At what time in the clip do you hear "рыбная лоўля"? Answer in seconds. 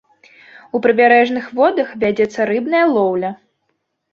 2.53-3.31